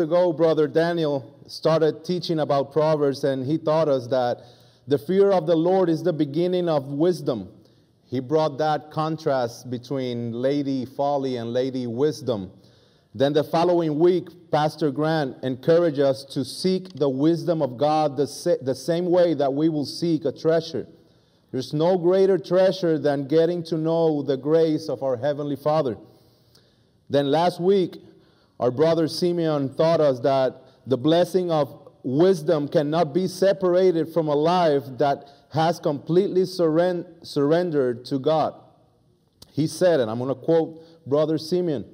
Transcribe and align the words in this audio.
ago, 0.00 0.32
Brother 0.32 0.66
Daniel 0.66 1.38
started 1.46 2.04
teaching 2.04 2.40
about 2.40 2.72
Proverbs, 2.72 3.22
and 3.22 3.46
he 3.46 3.58
taught 3.58 3.88
us 3.88 4.08
that 4.08 4.38
the 4.88 4.98
fear 4.98 5.30
of 5.30 5.46
the 5.46 5.54
Lord 5.54 5.88
is 5.88 6.02
the 6.02 6.12
beginning 6.12 6.68
of 6.68 6.86
wisdom. 6.86 7.48
He 8.04 8.18
brought 8.18 8.58
that 8.58 8.90
contrast 8.90 9.70
between 9.70 10.32
Lady 10.32 10.84
Folly 10.84 11.36
and 11.36 11.52
Lady 11.52 11.86
Wisdom. 11.86 12.50
Then 13.14 13.34
the 13.34 13.44
following 13.44 14.00
week, 14.00 14.50
Pastor 14.50 14.90
Grant 14.90 15.36
encouraged 15.44 16.00
us 16.00 16.24
to 16.24 16.44
seek 16.44 16.92
the 16.94 17.08
wisdom 17.08 17.62
of 17.62 17.78
God 17.78 18.16
the, 18.16 18.26
sa- 18.26 18.56
the 18.60 18.74
same 18.74 19.06
way 19.06 19.34
that 19.34 19.54
we 19.54 19.68
will 19.68 19.86
seek 19.86 20.24
a 20.24 20.32
treasure. 20.32 20.88
There's 21.52 21.72
no 21.72 21.96
greater 21.98 22.36
treasure 22.36 22.98
than 22.98 23.28
getting 23.28 23.62
to 23.66 23.78
know 23.78 24.22
the 24.22 24.36
grace 24.36 24.88
of 24.88 25.04
our 25.04 25.16
Heavenly 25.16 25.54
Father. 25.54 25.96
Then 27.08 27.30
last 27.30 27.60
week, 27.60 27.98
our 28.60 28.70
brother 28.70 29.08
Simeon 29.08 29.74
taught 29.74 30.00
us 30.00 30.20
that 30.20 30.62
the 30.86 30.96
blessing 30.96 31.50
of 31.50 31.88
wisdom 32.02 32.68
cannot 32.68 33.14
be 33.14 33.26
separated 33.26 34.12
from 34.12 34.28
a 34.28 34.34
life 34.34 34.84
that 34.98 35.28
has 35.52 35.80
completely 35.80 36.42
surren- 36.42 37.06
surrendered 37.26 38.04
to 38.06 38.18
God. 38.18 38.54
He 39.52 39.66
said, 39.66 40.00
and 40.00 40.10
I'm 40.10 40.18
going 40.18 40.28
to 40.28 40.34
quote 40.34 40.80
Brother 41.06 41.38
Simeon 41.38 41.84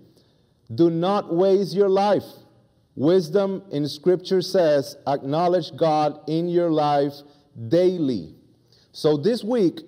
do 0.74 0.88
not 0.88 1.34
waste 1.34 1.74
your 1.74 1.88
life. 1.88 2.24
Wisdom 2.95 3.62
in 3.73 3.88
Scripture 3.88 4.42
says, 4.42 4.96
acknowledge 5.06 5.77
God 5.77 6.20
in 6.29 6.48
your 6.48 6.70
life 6.70 7.15
daily. 7.68 8.34
So 8.92 9.16
this 9.16 9.42
week, 9.42 9.80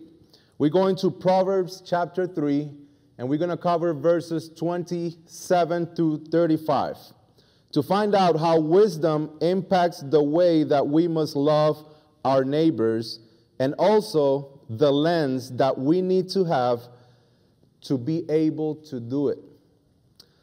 we're 0.59 0.71
going 0.71 0.97
to 0.97 1.11
Proverbs 1.11 1.83
chapter 1.87 2.27
3, 2.27 2.71
and 3.19 3.29
we're 3.29 3.39
going 3.39 3.51
to 3.51 3.57
cover 3.57 3.93
verses 3.95 4.51
27 4.57 5.95
to 5.95 6.19
35 6.31 6.97
to 7.73 7.83
find 7.83 8.15
out 8.15 8.39
how 8.39 8.61
wisdom 8.61 9.37
impacts 9.41 10.01
the 10.01 10.23
way 10.23 10.63
that 10.65 10.87
we 10.87 11.09
must 11.09 11.35
love 11.37 11.85
our 12.25 12.45
neighbors 12.45 13.21
and 13.59 13.75
also 13.79 14.61
the 14.69 14.91
lens 14.91 15.51
that 15.57 15.77
we 15.77 16.03
need 16.03 16.29
to 16.29 16.45
have 16.45 16.81
to 17.81 17.99
be 17.99 18.29
able 18.31 18.77
to 18.77 19.01
do 19.01 19.29
it. 19.29 19.39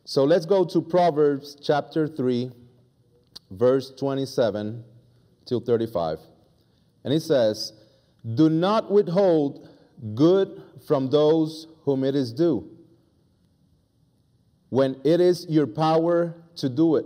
So 0.05 0.23
let's 0.23 0.45
go 0.45 0.65
to 0.65 0.81
Proverbs 0.81 1.55
chapter 1.61 2.07
3, 2.07 2.51
verse 3.51 3.91
27 3.91 4.83
till 5.45 5.59
35. 5.59 6.19
And 7.03 7.13
it 7.13 7.21
says, 7.21 7.73
Do 8.35 8.49
not 8.49 8.91
withhold 8.91 9.69
good 10.15 10.63
from 10.87 11.09
those 11.09 11.67
whom 11.89 12.03
it 12.03 12.13
is 12.15 12.31
due, 12.31 12.69
when 14.69 14.95
it 15.03 15.19
is 15.19 15.47
your 15.49 15.65
power 15.65 16.35
to 16.55 16.69
do 16.69 16.97
it. 16.97 17.05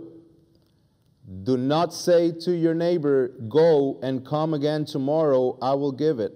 Do 1.44 1.56
not 1.56 1.94
say 1.94 2.32
to 2.40 2.54
your 2.54 2.74
neighbor, 2.74 3.28
Go 3.48 3.98
and 4.02 4.26
come 4.26 4.52
again 4.52 4.84
tomorrow, 4.84 5.56
I 5.62 5.72
will 5.72 5.90
give 5.90 6.20
it, 6.20 6.34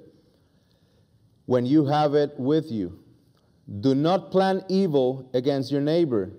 when 1.44 1.66
you 1.66 1.84
have 1.84 2.14
it 2.14 2.32
with 2.38 2.70
you. 2.70 2.98
Do 3.80 3.94
not 3.94 4.30
plan 4.30 4.64
evil 4.70 5.28
against 5.34 5.70
your 5.70 5.82
neighbor 5.82 6.32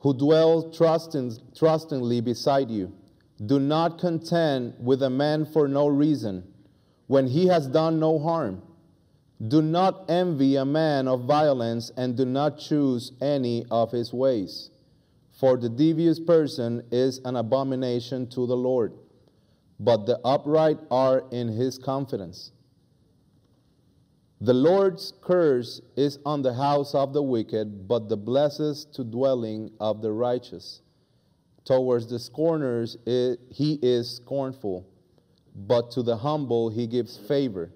who 0.00 0.12
dwells 0.12 0.76
trusting, 0.76 1.32
trustingly 1.56 2.20
beside 2.20 2.70
you. 2.70 2.92
Do 3.46 3.58
not 3.58 3.98
contend 3.98 4.74
with 4.78 5.02
a 5.02 5.08
man 5.08 5.46
for 5.46 5.66
no 5.66 5.88
reason 5.88 6.44
when 7.06 7.26
he 7.26 7.46
has 7.46 7.66
done 7.68 7.98
no 7.98 8.18
harm. 8.18 8.60
Do 9.44 9.60
not 9.60 10.06
envy 10.08 10.56
a 10.56 10.64
man 10.64 11.08
of 11.08 11.24
violence 11.24 11.90
and 11.96 12.16
do 12.16 12.24
not 12.24 12.58
choose 12.58 13.12
any 13.20 13.66
of 13.70 13.92
his 13.92 14.12
ways. 14.12 14.70
For 15.32 15.58
the 15.58 15.68
devious 15.68 16.18
person 16.18 16.82
is 16.90 17.20
an 17.24 17.36
abomination 17.36 18.26
to 18.28 18.46
the 18.46 18.56
Lord, 18.56 18.94
but 19.78 20.06
the 20.06 20.18
upright 20.24 20.78
are 20.90 21.24
in 21.30 21.48
his 21.48 21.76
confidence. 21.76 22.52
The 24.40 24.54
Lord's 24.54 25.12
curse 25.20 25.82
is 25.96 26.18
on 26.24 26.40
the 26.40 26.54
house 26.54 26.94
of 26.94 27.12
the 27.12 27.22
wicked, 27.22 27.86
but 27.86 28.08
the 28.08 28.16
blesses 28.16 28.86
to 28.94 29.04
dwelling 29.04 29.70
of 29.80 30.00
the 30.00 30.12
righteous. 30.12 30.80
Towards 31.66 32.06
the 32.08 32.18
scorners 32.18 32.96
he 33.04 33.78
is 33.82 34.16
scornful, 34.16 34.86
but 35.54 35.90
to 35.90 36.02
the 36.02 36.16
humble 36.16 36.70
he 36.70 36.86
gives 36.86 37.18
favor. 37.18 37.70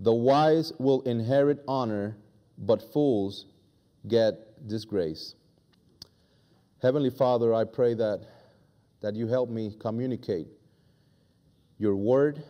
The 0.00 0.12
wise 0.12 0.72
will 0.78 1.02
inherit 1.02 1.62
honor, 1.68 2.16
but 2.58 2.92
fools 2.92 3.46
get 4.08 4.68
disgrace. 4.68 5.34
Heavenly 6.82 7.10
Father, 7.10 7.54
I 7.54 7.64
pray 7.64 7.94
that, 7.94 8.26
that 9.00 9.14
you 9.14 9.26
help 9.26 9.48
me 9.48 9.74
communicate 9.78 10.48
your 11.78 11.96
word 11.96 12.42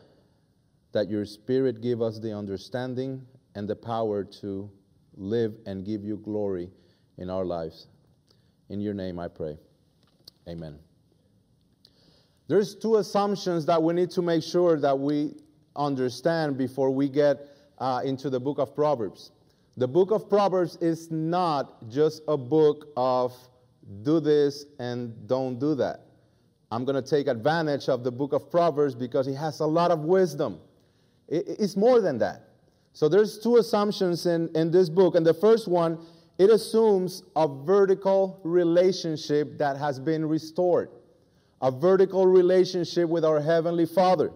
that 0.94 1.10
your 1.10 1.26
Spirit 1.26 1.82
give 1.82 2.00
us 2.00 2.18
the 2.20 2.32
understanding 2.32 3.26
and 3.56 3.68
the 3.68 3.76
power 3.76 4.24
to 4.24 4.70
live 5.16 5.54
and 5.66 5.84
give 5.84 6.04
you 6.04 6.16
glory 6.16 6.70
in 7.18 7.28
our 7.28 7.44
lives. 7.44 7.88
In 8.68 8.80
your 8.80 8.94
name 8.94 9.18
I 9.18 9.28
pray. 9.28 9.58
Amen. 10.48 10.78
There's 12.46 12.74
two 12.74 12.96
assumptions 12.96 13.66
that 13.66 13.82
we 13.82 13.92
need 13.92 14.10
to 14.12 14.22
make 14.22 14.42
sure 14.42 14.78
that 14.78 14.98
we 14.98 15.34
understand 15.76 16.56
before 16.56 16.90
we 16.90 17.08
get 17.08 17.48
uh, 17.78 18.02
into 18.04 18.30
the 18.30 18.40
book 18.40 18.58
of 18.58 18.74
Proverbs. 18.74 19.32
The 19.76 19.88
book 19.88 20.10
of 20.12 20.28
Proverbs 20.28 20.76
is 20.80 21.10
not 21.10 21.88
just 21.90 22.22
a 22.28 22.36
book 22.36 22.88
of 22.96 23.32
do 24.02 24.20
this 24.20 24.66
and 24.78 25.26
don't 25.26 25.58
do 25.58 25.74
that. 25.74 26.00
I'm 26.70 26.84
going 26.84 27.00
to 27.00 27.08
take 27.08 27.26
advantage 27.26 27.88
of 27.88 28.04
the 28.04 28.10
book 28.10 28.32
of 28.32 28.50
Proverbs 28.50 28.94
because 28.94 29.26
it 29.26 29.34
has 29.34 29.60
a 29.60 29.66
lot 29.66 29.90
of 29.90 30.00
wisdom. 30.00 30.60
It's 31.28 31.76
more 31.76 32.00
than 32.00 32.18
that. 32.18 32.48
So 32.92 33.08
there's 33.08 33.38
two 33.38 33.56
assumptions 33.56 34.26
in, 34.26 34.48
in 34.54 34.70
this 34.70 34.88
book. 34.88 35.14
And 35.14 35.26
the 35.26 35.34
first 35.34 35.68
one, 35.68 35.98
it 36.38 36.50
assumes 36.50 37.22
a 37.36 37.48
vertical 37.48 38.40
relationship 38.44 39.58
that 39.58 39.76
has 39.76 39.98
been 39.98 40.26
restored, 40.26 40.90
a 41.60 41.70
vertical 41.70 42.26
relationship 42.26 43.08
with 43.08 43.24
our 43.24 43.40
Heavenly 43.40 43.86
Father. 43.86 44.32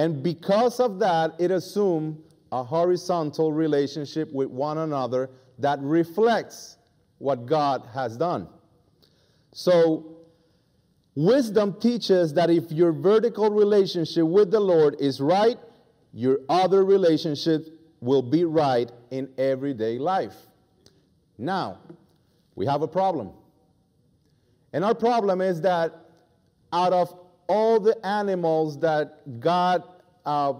And 0.00 0.22
because 0.22 0.80
of 0.80 0.98
that, 1.00 1.34
it 1.38 1.50
assumes 1.50 2.16
a 2.50 2.64
horizontal 2.64 3.52
relationship 3.52 4.32
with 4.32 4.48
one 4.48 4.78
another 4.78 5.28
that 5.58 5.78
reflects 5.82 6.78
what 7.18 7.44
God 7.44 7.86
has 7.92 8.16
done. 8.16 8.48
So, 9.52 10.16
wisdom 11.14 11.78
teaches 11.78 12.32
that 12.32 12.48
if 12.48 12.72
your 12.72 12.92
vertical 12.92 13.50
relationship 13.50 14.24
with 14.24 14.50
the 14.50 14.58
Lord 14.58 14.96
is 14.98 15.20
right, 15.20 15.58
your 16.14 16.38
other 16.48 16.82
relationships 16.82 17.68
will 18.00 18.22
be 18.22 18.46
right 18.46 18.90
in 19.10 19.28
everyday 19.36 19.98
life. 19.98 20.36
Now, 21.36 21.76
we 22.54 22.64
have 22.64 22.80
a 22.80 22.88
problem. 22.88 23.32
And 24.72 24.82
our 24.82 24.94
problem 24.94 25.42
is 25.42 25.60
that 25.60 25.94
out 26.72 26.94
of 26.94 27.14
all 27.50 27.80
the 27.80 27.96
animals 28.06 28.78
that 28.78 29.40
God 29.40 29.82
uh, 30.24 30.52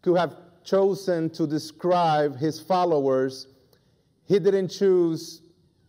could 0.00 0.16
have 0.16 0.34
chosen 0.64 1.28
to 1.28 1.46
describe 1.46 2.38
his 2.38 2.58
followers, 2.58 3.48
he 4.24 4.38
didn't 4.38 4.68
choose 4.68 5.42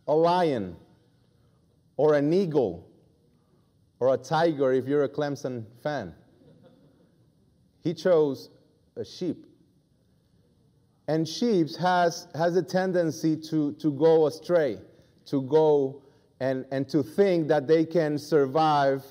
a 0.06 0.14
lion 0.14 0.76
or 1.96 2.12
an 2.14 2.30
eagle 2.34 2.86
or 3.98 4.12
a 4.12 4.18
tiger 4.18 4.74
if 4.74 4.86
you're 4.86 5.04
a 5.04 5.08
Clemson 5.08 5.64
fan. 5.82 6.14
He 7.82 7.94
chose 7.94 8.50
a 8.94 9.06
sheep. 9.06 9.46
And 11.08 11.26
sheep 11.26 11.74
has, 11.76 12.26
has 12.34 12.56
a 12.56 12.62
tendency 12.62 13.36
to, 13.48 13.72
to 13.72 13.90
go 13.90 14.26
astray, 14.26 14.80
to 15.26 15.40
go 15.40 16.02
and, 16.40 16.66
and 16.70 16.86
to 16.90 17.02
think 17.02 17.48
that 17.48 17.66
they 17.66 17.86
can 17.86 18.18
survive 18.18 19.02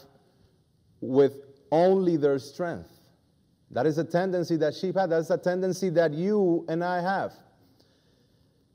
with 1.02 1.34
only 1.72 2.18
their 2.18 2.40
strength. 2.40 2.90
That 3.72 3.86
is 3.86 3.98
a 3.98 4.04
tendency 4.04 4.56
that 4.58 4.74
sheep 4.76 4.96
have. 4.96 5.10
That's 5.10 5.30
a 5.30 5.38
tendency 5.38 5.90
that 5.92 6.14
you 6.14 6.66
and 6.70 6.84
I 6.84 7.02
have. 7.02 7.34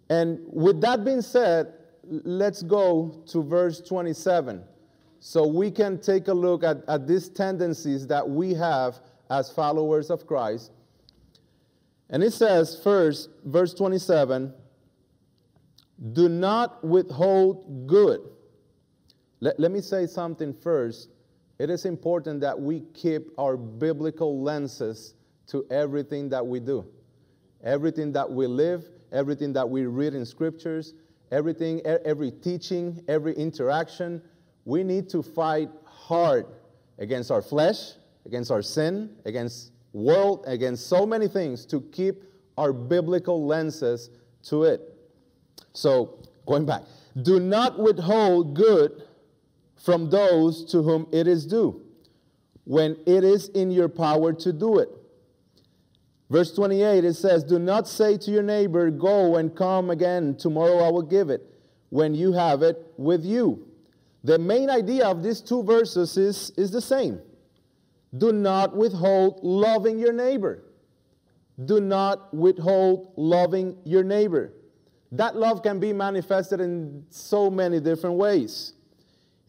And 0.08 0.40
with 0.46 0.80
that 0.80 1.04
being 1.04 1.22
said, 1.22 1.72
let's 2.02 2.62
go 2.62 3.22
to 3.28 3.42
verse 3.42 3.80
27 3.80 4.64
so 5.20 5.46
we 5.46 5.70
can 5.70 6.00
take 6.00 6.28
a 6.28 6.32
look 6.32 6.64
at, 6.64 6.78
at 6.88 7.06
these 7.06 7.28
tendencies 7.28 8.06
that 8.08 8.28
we 8.28 8.54
have 8.54 8.98
as 9.30 9.52
followers 9.52 10.10
of 10.10 10.26
Christ 10.26 10.72
and 12.10 12.24
it 12.24 12.32
says, 12.32 12.78
first, 12.82 13.30
verse 13.44 13.72
27 13.72 14.52
do 16.12 16.28
not 16.28 16.82
withhold 16.82 17.86
good. 17.86 18.20
Let, 19.40 19.60
let 19.60 19.70
me 19.70 19.80
say 19.80 20.06
something 20.06 20.54
first. 20.54 21.10
It 21.60 21.68
is 21.68 21.84
important 21.84 22.40
that 22.40 22.58
we 22.58 22.80
keep 22.94 23.32
our 23.38 23.54
biblical 23.54 24.40
lenses 24.40 25.12
to 25.48 25.66
everything 25.70 26.30
that 26.30 26.46
we 26.46 26.58
do. 26.58 26.86
Everything 27.62 28.12
that 28.12 28.30
we 28.30 28.46
live, 28.46 28.88
everything 29.12 29.52
that 29.52 29.68
we 29.68 29.84
read 29.84 30.14
in 30.14 30.24
scriptures, 30.24 30.94
everything, 31.30 31.82
every 31.84 32.30
teaching, 32.30 33.04
every 33.08 33.34
interaction, 33.34 34.22
we 34.64 34.82
need 34.82 35.10
to 35.10 35.22
fight 35.22 35.68
hard 35.84 36.46
against 36.98 37.30
our 37.30 37.42
flesh, 37.42 37.90
against 38.24 38.50
our 38.50 38.62
sin, 38.62 39.10
against 39.26 39.72
world, 39.92 40.44
against 40.46 40.86
so 40.86 41.04
many 41.04 41.28
things 41.28 41.66
to 41.66 41.82
keep 41.92 42.24
our 42.56 42.72
biblical 42.72 43.46
lenses 43.46 44.08
to 44.44 44.64
it. 44.64 44.80
So, 45.74 46.22
going 46.46 46.64
back, 46.64 46.84
do 47.20 47.38
not 47.38 47.78
withhold 47.78 48.54
good 48.56 49.02
from 49.80 50.10
those 50.10 50.64
to 50.66 50.82
whom 50.82 51.06
it 51.12 51.26
is 51.26 51.46
due, 51.46 51.80
when 52.64 52.96
it 53.06 53.24
is 53.24 53.48
in 53.48 53.70
your 53.70 53.88
power 53.88 54.32
to 54.32 54.52
do 54.52 54.78
it. 54.78 54.90
Verse 56.28 56.54
28, 56.54 57.04
it 57.04 57.14
says, 57.14 57.42
Do 57.42 57.58
not 57.58 57.88
say 57.88 58.16
to 58.18 58.30
your 58.30 58.42
neighbor, 58.42 58.90
Go 58.90 59.36
and 59.36 59.54
come 59.54 59.90
again, 59.90 60.36
tomorrow 60.36 60.78
I 60.78 60.90
will 60.90 61.02
give 61.02 61.30
it, 61.30 61.42
when 61.88 62.14
you 62.14 62.32
have 62.32 62.62
it 62.62 62.92
with 62.96 63.24
you. 63.24 63.66
The 64.22 64.38
main 64.38 64.70
idea 64.70 65.06
of 65.06 65.22
these 65.22 65.40
two 65.40 65.62
verses 65.62 66.16
is, 66.16 66.50
is 66.56 66.70
the 66.70 66.80
same. 66.80 67.20
Do 68.16 68.32
not 68.32 68.76
withhold 68.76 69.40
loving 69.42 69.98
your 69.98 70.12
neighbor. 70.12 70.62
Do 71.64 71.80
not 71.80 72.32
withhold 72.34 73.12
loving 73.16 73.76
your 73.84 74.04
neighbor. 74.04 74.52
That 75.12 75.36
love 75.36 75.62
can 75.62 75.80
be 75.80 75.92
manifested 75.92 76.60
in 76.60 77.04
so 77.10 77.50
many 77.50 77.80
different 77.80 78.16
ways. 78.16 78.74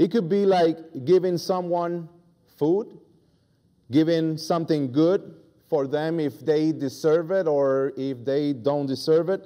It 0.02 0.10
could 0.10 0.28
be 0.28 0.48
like 0.48 1.06
giving 1.06 1.38
someone 1.38 2.10
food, 2.58 2.98
giving 3.92 4.36
something 4.36 4.92
good 4.92 5.36
for 5.70 5.86
them 5.86 6.20
if 6.20 6.44
they 6.44 6.72
deserve 6.72 7.30
it 7.30 7.46
or 7.46 7.94
if 7.96 8.26
they 8.26 8.54
don't 8.54 8.88
deserve 8.88 9.30
it. 9.30 9.46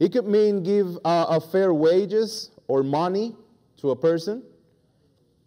It 0.00 0.10
could 0.10 0.24
mean 0.24 0.62
give 0.62 0.96
uh, 1.04 1.26
a 1.28 1.38
fair 1.38 1.74
wages 1.74 2.50
or 2.66 2.82
money 2.82 3.36
to 3.76 3.90
a 3.90 3.96
person. 3.96 4.42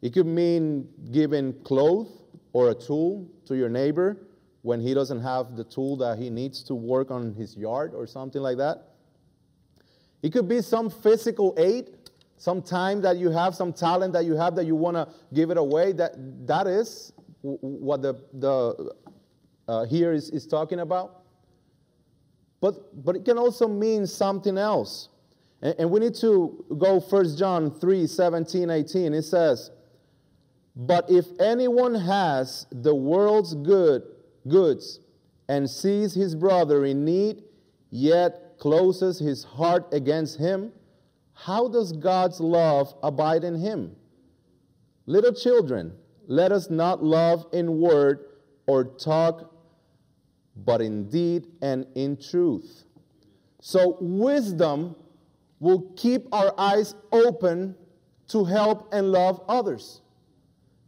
It 0.03 0.13
could 0.13 0.27
mean 0.27 0.87
giving 1.11 1.53
clothes 1.63 2.11
or 2.53 2.69
a 2.69 2.75
tool 2.75 3.27
to 3.47 3.55
your 3.55 3.69
neighbor 3.69 4.17
when 4.61 4.79
he 4.79 4.93
doesn't 4.93 5.21
have 5.21 5.55
the 5.55 5.63
tool 5.63 5.97
that 5.97 6.19
he 6.19 6.29
needs 6.29 6.61
to 6.65 6.75
work 6.75 7.09
on 7.09 7.33
his 7.33 7.57
yard 7.57 7.95
or 7.95 8.05
something 8.05 8.43
like 8.43 8.57
that. 8.57 8.83
It 10.21 10.31
could 10.31 10.47
be 10.47 10.61
some 10.61 10.91
physical 10.91 11.55
aid, 11.57 11.96
some 12.37 12.61
time 12.61 13.01
that 13.01 13.17
you 13.17 13.29
have, 13.29 13.55
some 13.55 13.73
talent 13.73 14.13
that 14.13 14.25
you 14.25 14.35
have 14.35 14.55
that 14.55 14.65
you 14.65 14.75
want 14.75 14.95
to 14.95 15.07
give 15.33 15.49
it 15.49 15.57
away. 15.57 15.91
That, 15.91 16.13
that 16.47 16.67
is 16.67 17.11
what 17.41 18.01
the, 18.01 18.13
the 18.33 18.93
uh, 19.67 19.85
here 19.85 20.13
is, 20.13 20.29
is 20.29 20.45
talking 20.45 20.79
about. 20.79 21.23
But, 22.61 23.03
but 23.03 23.15
it 23.15 23.25
can 23.25 23.37
also 23.37 23.67
mean 23.67 24.07
something 24.07 24.57
else. 24.57 25.09
And, 25.61 25.75
and 25.79 25.91
we 25.91 25.99
need 25.99 26.15
to 26.15 26.65
go 26.77 26.99
1 26.99 27.37
John 27.37 27.71
3 27.71 28.07
17, 28.07 28.69
18. 28.69 29.13
It 29.13 29.23
says, 29.23 29.71
But 30.75 31.09
if 31.09 31.25
anyone 31.39 31.95
has 31.95 32.67
the 32.71 32.93
world's 32.93 33.55
good 33.55 34.03
goods 34.47 34.99
and 35.49 35.69
sees 35.69 36.13
his 36.13 36.35
brother 36.35 36.85
in 36.85 37.03
need, 37.03 37.43
yet 37.89 38.57
closes 38.59 39.19
his 39.19 39.43
heart 39.43 39.87
against 39.91 40.39
him, 40.39 40.71
how 41.39 41.67
does 41.67 41.91
God's 41.91 42.39
love 42.39 42.95
abide 43.03 43.43
in 43.43 43.53
him? 43.53 43.95
Little 45.05 45.33
children, 45.33 45.93
let 46.25 46.51
us 46.51 46.71
not 46.71 47.03
love 47.03 47.45
in 47.53 47.79
word 47.79 48.25
or 48.65 48.83
talk, 48.83 49.53
but 50.55 50.81
in 50.81 51.09
deed 51.09 51.45
and 51.61 51.85
in 51.93 52.17
truth. 52.17 52.85
So, 53.61 53.97
wisdom 54.01 54.95
will 55.59 55.93
keep 55.95 56.27
our 56.33 56.53
eyes 56.57 56.95
open 57.11 57.75
to 58.29 58.43
help 58.43 58.91
and 58.91 59.11
love 59.11 59.41
others. 59.47 60.01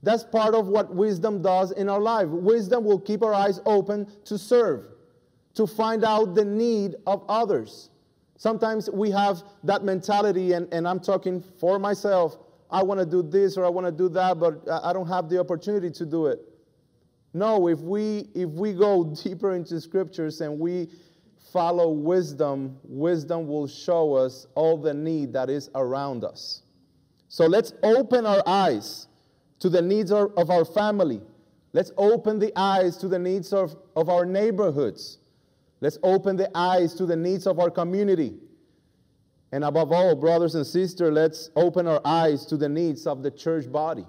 That's 0.01 0.24
part 0.24 0.56
of 0.56 0.68
what 0.68 0.94
wisdom 0.94 1.44
does 1.44 1.72
in 1.72 1.90
our 1.90 2.01
life. 2.01 2.28
Wisdom 2.28 2.84
will 2.84 3.00
keep 3.00 3.22
our 3.22 3.34
eyes 3.34 3.60
open 3.66 4.07
to 4.25 4.38
serve, 4.38 4.86
to 5.54 5.68
find 5.68 6.04
out 6.04 6.34
the 6.34 6.46
need 6.46 6.96
of 7.06 7.24
others. 7.30 7.88
Sometimes 8.39 8.89
we 8.89 9.12
have 9.12 9.44
that 9.65 9.83
mentality, 9.83 10.53
and, 10.53 10.74
and 10.74 10.88
I'm 10.88 11.01
talking 11.01 11.44
for 11.59 11.77
myself. 11.77 12.38
I 12.71 12.81
want 12.81 13.01
to 13.01 13.06
do 13.06 13.21
this 13.21 13.57
or 13.57 13.65
I 13.65 13.69
want 13.69 13.86
to 13.86 13.91
do 13.91 14.07
that, 14.09 14.39
but 14.39 14.62
I 14.71 14.94
don't 14.94 15.09
have 15.09 15.27
the 15.27 15.41
opportunity 15.41 15.91
to 15.91 16.06
do 16.06 16.27
it. 16.27 16.39
No, 17.33 17.68
if 17.68 17.80
we 17.80 18.30
if 18.33 18.50
we 18.51 18.71
go 18.71 19.03
deeper 19.24 19.56
into 19.56 19.81
scriptures 19.81 20.39
and 20.39 20.57
we 20.57 20.88
follow 21.51 21.89
wisdom, 21.89 22.77
wisdom 22.83 23.45
will 23.45 23.68
show 23.68 24.13
us 24.13 24.47
all 24.56 24.77
the 24.77 24.94
need 24.94 25.33
that 25.33 25.50
is 25.50 25.69
around 25.75 26.24
us. 26.24 26.62
So 27.27 27.45
let's 27.45 27.74
open 27.83 28.25
our 28.25 28.41
eyes 28.47 29.07
to 29.59 29.69
the 29.69 29.81
needs 29.81 30.12
of, 30.12 30.50
our 30.50 30.63
family. 30.63 31.21
Let's 31.74 31.91
open 31.97 32.39
the 32.39 32.53
eyes 32.56 32.95
to 32.97 33.07
the 33.09 33.19
needs 33.19 33.51
of, 33.51 33.75
of 33.95 34.07
our 34.09 34.25
neighborhoods. 34.25 35.19
Let's 35.81 35.98
open 36.04 36.36
the 36.36 36.50
eyes 36.56 36.94
to 36.96 37.06
the 37.06 37.16
needs 37.16 37.48
of 37.48 37.60
our 37.60 37.70
community. 37.70 38.38
And 39.52 39.64
above 39.64 39.92
all, 39.92 40.16
brothers 40.16 40.56
and 40.56 40.66
sisters, 40.66 41.12
let's 41.12 41.50
open 41.56 41.88
our 41.88 42.02
eyes 42.06 42.46
to 42.48 42.58
the 42.58 42.70
needs 42.70 43.08
of 43.08 43.24
the 43.24 43.31
church 43.31 43.72
body. 43.72 44.06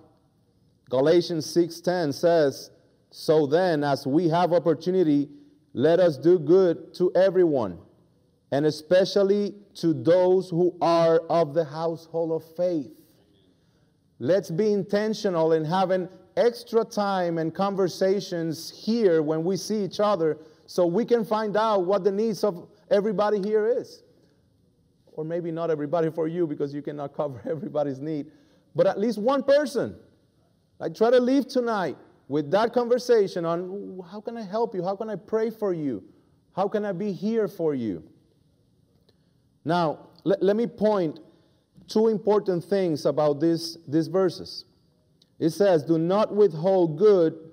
Galatians 0.90 1.46
6:10 1.46 2.12
says, 2.12 2.70
"So 3.11 3.46
then, 3.46 3.84
as 3.84 4.06
we 4.06 4.28
have 4.28 4.52
opportunity, 4.52 5.31
let 5.72 6.00
us 6.00 6.19
do 6.19 6.38
good 6.38 6.93
to 6.94 7.12
everyone, 7.14 7.78
and 8.50 8.66
especially 8.66 9.55
to 9.75 9.94
those 9.94 10.50
who 10.50 10.75
are 10.81 11.20
of 11.31 11.55
the 11.55 11.64
household 11.64 12.32
of 12.32 12.43
faith." 12.43 13.00
Let's 14.19 14.50
be 14.50 14.73
intentional 14.73 15.52
in 15.52 15.64
having 15.64 16.08
extra 16.37 16.84
time 16.84 17.38
and 17.38 17.55
conversations 17.55 18.70
here 18.70 19.23
when 19.23 19.44
we 19.44 19.56
see 19.56 19.84
each 19.84 20.00
other 20.00 20.38
so 20.70 20.87
we 20.87 21.05
can 21.05 21.25
find 21.25 21.56
out 21.56 21.84
what 21.84 22.05
the 22.05 22.12
needs 22.12 22.44
of 22.44 22.69
everybody 22.93 23.40
here 23.40 23.67
is. 23.67 24.05
Or 25.14 25.25
maybe 25.25 25.50
not 25.50 25.69
everybody 25.69 26.11
for 26.12 26.28
you 26.28 26.46
because 26.46 26.72
you 26.72 26.81
cannot 26.81 27.12
cover 27.17 27.43
everybody's 27.44 27.99
need, 27.99 28.31
but 28.76 28.87
at 28.87 28.96
least 28.96 29.19
one 29.19 29.43
person. 29.43 29.96
I 30.78 30.88
try 30.88 31.11
to 31.11 31.19
leave 31.19 31.49
tonight 31.49 31.96
with 32.28 32.52
that 32.52 32.72
conversation 32.72 33.44
on 33.44 34.00
how 34.12 34.20
can 34.20 34.37
I 34.37 34.43
help 34.43 34.72
you? 34.76 34.84
How 34.84 34.94
can 34.94 35.11
I 35.11 35.17
pray 35.17 35.50
for 35.50 35.72
you? 35.72 36.05
How 36.55 36.69
can 36.69 36.84
I 36.84 36.93
be 36.93 37.11
here 37.11 37.49
for 37.49 37.75
you? 37.75 38.05
Now, 39.64 40.06
let, 40.23 40.40
let 40.40 40.55
me 40.55 40.69
point 40.69 41.19
two 41.88 42.06
important 42.06 42.62
things 42.62 43.06
about 43.06 43.40
this, 43.40 43.76
these 43.88 44.06
verses. 44.06 44.66
It 45.40 45.50
says, 45.50 45.82
Do 45.82 45.99
not 45.99 46.32
withhold 46.32 46.96
good 46.96 47.50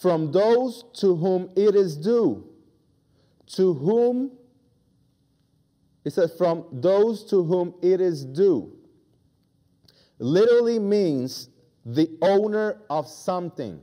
from 0.00 0.32
those 0.32 0.84
to 0.94 1.14
whom 1.14 1.50
it 1.56 1.74
is 1.74 1.96
due. 1.96 2.48
To 3.56 3.74
whom, 3.74 4.32
it 6.04 6.12
says, 6.12 6.34
from 6.36 6.66
those 6.72 7.24
to 7.30 7.42
whom 7.44 7.74
it 7.82 8.00
is 8.00 8.24
due. 8.24 8.72
Literally 10.18 10.78
means 10.78 11.48
the 11.84 12.10
owner 12.22 12.80
of 12.88 13.06
something. 13.06 13.80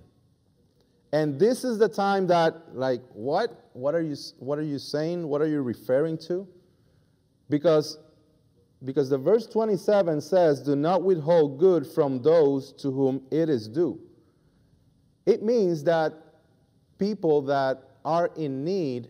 And 1.13 1.39
this 1.39 1.63
is 1.63 1.77
the 1.77 1.89
time 1.89 2.27
that, 2.27 2.75
like, 2.75 3.01
what? 3.13 3.69
What 3.73 3.95
are 3.95 4.01
you, 4.01 4.15
what 4.39 4.57
are 4.59 4.63
you 4.63 4.79
saying? 4.79 5.27
What 5.27 5.41
are 5.41 5.47
you 5.47 5.61
referring 5.61 6.17
to? 6.19 6.47
Because 7.49 7.99
because 8.83 9.09
the 9.09 9.17
verse 9.17 9.45
27 9.45 10.21
says, 10.21 10.61
Do 10.61 10.75
not 10.75 11.03
withhold 11.03 11.59
good 11.59 11.85
from 11.85 12.21
those 12.21 12.73
to 12.73 12.91
whom 12.91 13.21
it 13.29 13.49
is 13.49 13.67
due. 13.67 13.99
It 15.31 15.41
means 15.41 15.85
that 15.85 16.11
people 16.97 17.41
that 17.43 17.81
are 18.03 18.31
in 18.35 18.65
need, 18.65 19.07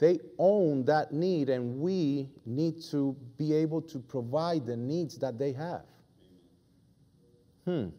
they 0.00 0.18
own 0.38 0.84
that 0.86 1.12
need, 1.12 1.48
and 1.48 1.78
we 1.78 2.28
need 2.44 2.82
to 2.90 3.14
be 3.38 3.54
able 3.54 3.80
to 3.82 4.00
provide 4.00 4.66
the 4.66 4.76
needs 4.76 5.18
that 5.18 5.38
they 5.38 5.52
have. 5.52 5.84
Hmm. 7.64 7.90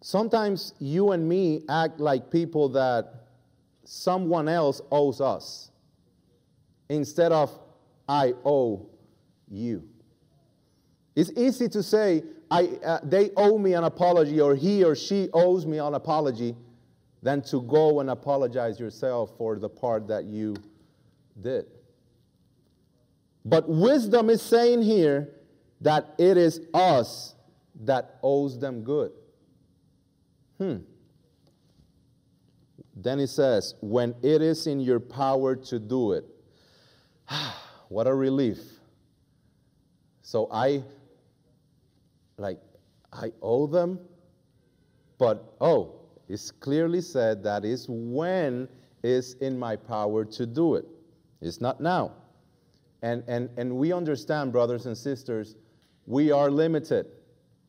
Sometimes 0.00 0.74
you 0.78 1.10
and 1.10 1.28
me 1.28 1.64
act 1.68 1.98
like 1.98 2.30
people 2.30 2.68
that 2.68 3.26
someone 3.82 4.48
else 4.48 4.80
owes 4.92 5.20
us 5.20 5.72
instead 6.88 7.32
of 7.32 7.50
I 8.08 8.34
owe 8.44 8.86
you. 9.48 9.88
It's 11.16 11.32
easy 11.36 11.68
to 11.70 11.82
say, 11.82 12.22
I, 12.50 12.66
uh, 12.84 12.98
they 13.02 13.30
owe 13.36 13.58
me 13.58 13.74
an 13.74 13.84
apology 13.84 14.40
or 14.40 14.54
he 14.54 14.82
or 14.82 14.96
she 14.96 15.28
owes 15.32 15.66
me 15.66 15.78
an 15.78 15.94
apology 15.94 16.56
than 17.22 17.42
to 17.42 17.62
go 17.62 18.00
and 18.00 18.10
apologize 18.10 18.80
yourself 18.80 19.36
for 19.36 19.58
the 19.58 19.68
part 19.68 20.08
that 20.08 20.24
you 20.24 20.56
did. 21.40 21.66
But 23.44 23.68
wisdom 23.68 24.30
is 24.30 24.42
saying 24.42 24.82
here 24.82 25.30
that 25.80 26.14
it 26.18 26.36
is 26.36 26.60
us 26.74 27.34
that 27.84 28.18
owes 28.22 28.58
them 28.58 28.82
good. 28.82 29.12
Hmm. 30.58 30.78
Then 32.94 33.18
he 33.18 33.26
says, 33.26 33.74
when 33.80 34.14
it 34.22 34.42
is 34.42 34.66
in 34.66 34.80
your 34.80 35.00
power 35.00 35.56
to 35.56 35.78
do 35.78 36.12
it. 36.12 36.24
what 37.88 38.06
a 38.06 38.14
relief. 38.14 38.58
So 40.22 40.48
I, 40.52 40.82
like, 42.40 42.58
I 43.12 43.32
owe 43.42 43.66
them, 43.66 43.98
but 45.18 45.54
oh, 45.60 46.00
it's 46.28 46.50
clearly 46.50 47.00
said 47.00 47.42
that 47.44 47.64
is 47.64 47.86
when 47.88 48.68
is 49.02 49.34
in 49.34 49.58
my 49.58 49.76
power 49.76 50.24
to 50.24 50.46
do 50.46 50.74
it. 50.74 50.86
It's 51.40 51.60
not 51.60 51.80
now. 51.80 52.12
And, 53.02 53.24
and, 53.28 53.48
and 53.56 53.76
we 53.76 53.92
understand, 53.92 54.52
brothers 54.52 54.86
and 54.86 54.96
sisters, 54.96 55.56
we 56.06 56.30
are 56.30 56.50
limited. 56.50 57.06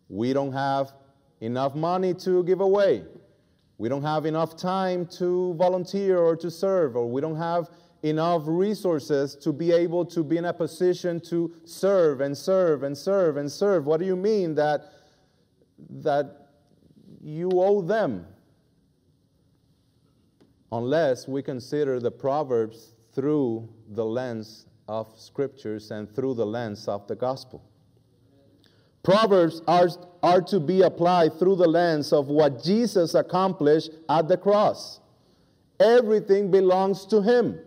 We 0.09 0.33
don't 0.33 0.51
have 0.51 0.93
enough 1.39 1.73
money 1.73 2.13
to 2.15 2.43
give 2.43 2.61
away. 2.61 3.03
We 3.77 3.89
don't 3.89 4.03
have 4.03 4.25
enough 4.25 4.55
time 4.55 5.07
to 5.17 5.53
volunteer 5.55 6.19
or 6.19 6.35
to 6.35 6.51
serve, 6.51 6.95
or 6.95 7.09
we 7.09 7.21
don't 7.21 7.37
have 7.37 7.69
enough 8.03 8.43
resources 8.45 9.35
to 9.35 9.53
be 9.53 9.71
able 9.71 10.05
to 10.05 10.23
be 10.23 10.37
in 10.37 10.45
a 10.45 10.53
position 10.53 11.19
to 11.19 11.53
serve 11.65 12.21
and 12.21 12.37
serve 12.37 12.83
and 12.83 12.97
serve 12.97 13.37
and 13.37 13.51
serve. 13.51 13.85
What 13.85 13.99
do 13.99 14.05
you 14.05 14.15
mean 14.15 14.55
that, 14.55 14.81
that 15.89 16.47
you 17.21 17.49
owe 17.53 17.81
them? 17.81 18.25
Unless 20.71 21.27
we 21.27 21.43
consider 21.43 21.99
the 21.99 22.11
Proverbs 22.11 22.93
through 23.13 23.69
the 23.89 24.05
lens 24.05 24.65
of 24.87 25.07
scriptures 25.17 25.91
and 25.91 26.13
through 26.15 26.33
the 26.33 26.45
lens 26.45 26.87
of 26.87 27.07
the 27.07 27.15
gospel. 27.15 27.63
Proverbs 29.03 29.61
are, 29.67 29.89
are 30.21 30.41
to 30.41 30.59
be 30.59 30.81
applied 30.81 31.37
through 31.39 31.55
the 31.55 31.67
lens 31.67 32.13
of 32.13 32.27
what 32.27 32.63
Jesus 32.63 33.15
accomplished 33.15 33.91
at 34.09 34.27
the 34.27 34.37
cross. 34.37 34.99
Everything 35.79 36.51
belongs 36.51 37.05
to 37.07 37.21
him. 37.21 37.59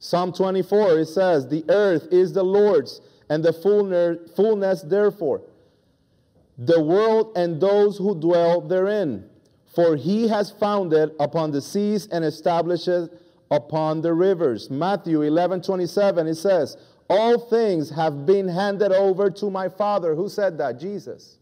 Psalm 0.00 0.32
24, 0.32 1.00
it 1.00 1.06
says, 1.06 1.46
The 1.46 1.62
earth 1.68 2.08
is 2.10 2.32
the 2.32 2.42
Lord's, 2.42 3.02
and 3.28 3.44
the 3.44 3.52
fullness 3.52 4.82
therefore, 4.82 5.42
the 6.58 6.80
world 6.80 7.32
and 7.36 7.60
those 7.60 7.98
who 7.98 8.18
dwell 8.18 8.62
therein. 8.62 9.28
For 9.74 9.94
he 9.94 10.26
has 10.28 10.50
founded 10.50 11.12
upon 11.20 11.52
the 11.52 11.60
seas 11.60 12.08
and 12.08 12.24
establishes 12.24 13.08
upon 13.50 14.00
the 14.00 14.12
rivers. 14.12 14.68
Matthew 14.68 15.22
11 15.22 15.62
27, 15.62 16.26
it 16.26 16.34
says, 16.34 16.76
All 17.08 17.38
things 17.38 17.90
have 17.90 18.26
been 18.26 18.48
handed 18.48 18.92
over 18.92 19.30
to 19.30 19.50
my 19.50 19.68
Father. 19.68 20.14
Who 20.14 20.28
said 20.28 20.58
that? 20.58 20.80
Jesus. 20.80 21.38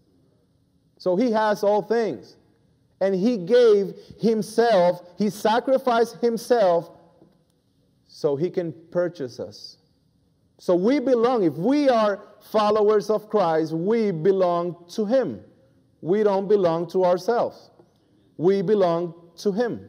So 0.98 1.16
he 1.16 1.30
has 1.30 1.62
all 1.62 1.80
things. 1.80 2.36
And 3.00 3.14
he 3.14 3.38
gave 3.38 3.94
himself, 4.20 5.02
he 5.16 5.30
sacrificed 5.30 6.16
himself 6.20 6.90
so 8.08 8.34
he 8.34 8.50
can 8.50 8.72
purchase 8.90 9.38
us. 9.38 9.76
So 10.58 10.74
we 10.74 10.98
belong, 10.98 11.44
if 11.44 11.54
we 11.54 11.88
are 11.88 12.24
followers 12.50 13.10
of 13.10 13.28
Christ, 13.28 13.72
we 13.72 14.10
belong 14.10 14.84
to 14.94 15.04
him. 15.04 15.40
We 16.00 16.24
don't 16.24 16.48
belong 16.48 16.88
to 16.90 17.04
ourselves. 17.04 17.70
We 18.36 18.62
belong 18.62 19.14
to 19.36 19.52
him. 19.52 19.88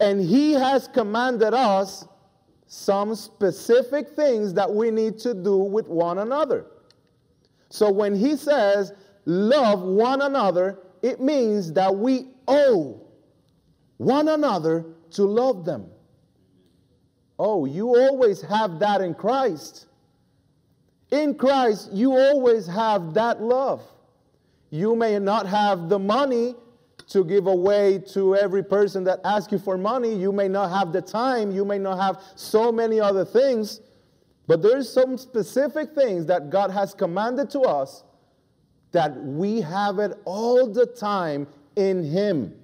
And 0.00 0.20
He 0.20 0.52
has 0.52 0.88
commanded 0.88 1.54
us 1.54 2.06
some 2.66 3.14
specific 3.14 4.10
things 4.10 4.52
that 4.54 4.72
we 4.72 4.90
need 4.90 5.18
to 5.18 5.34
do 5.34 5.56
with 5.56 5.88
one 5.88 6.18
another. 6.18 6.66
So 7.70 7.90
when 7.90 8.14
He 8.14 8.36
says, 8.36 8.92
love 9.24 9.82
one 9.82 10.22
another, 10.22 10.80
it 11.02 11.20
means 11.20 11.72
that 11.74 11.94
we 11.94 12.28
owe 12.48 13.00
one 13.98 14.28
another 14.28 14.86
to 15.12 15.24
love 15.24 15.64
them. 15.64 15.86
Oh, 17.38 17.64
you 17.64 17.88
always 17.96 18.40
have 18.42 18.78
that 18.78 19.00
in 19.00 19.14
Christ. 19.14 19.86
In 21.10 21.34
Christ, 21.34 21.90
you 21.92 22.12
always 22.12 22.66
have 22.66 23.14
that 23.14 23.40
love. 23.40 23.82
You 24.70 24.96
may 24.96 25.18
not 25.18 25.46
have 25.46 25.88
the 25.88 25.98
money 25.98 26.54
to 27.08 27.24
give 27.24 27.46
away 27.46 27.98
to 27.98 28.34
every 28.34 28.64
person 28.64 29.04
that 29.04 29.20
asks 29.24 29.52
you 29.52 29.58
for 29.58 29.78
money. 29.78 30.14
You 30.14 30.32
may 30.32 30.48
not 30.48 30.70
have 30.70 30.92
the 30.92 31.02
time, 31.02 31.52
you 31.52 31.64
may 31.64 31.78
not 31.78 31.98
have 32.00 32.22
so 32.34 32.72
many 32.72 33.00
other 33.00 33.24
things, 33.24 33.80
but 34.46 34.62
there's 34.62 34.92
some 34.92 35.16
specific 35.16 35.94
things 35.94 36.26
that 36.26 36.50
God 36.50 36.70
has 36.70 36.94
commanded 36.94 37.50
to 37.50 37.60
us 37.60 38.02
that 38.92 39.16
we 39.16 39.60
have 39.60 39.98
it 39.98 40.18
all 40.24 40.66
the 40.66 40.86
time 40.86 41.46
in 41.76 42.02
Him. 42.02 42.54